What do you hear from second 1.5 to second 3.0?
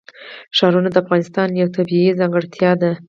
یوه طبیعي ځانګړتیا ده.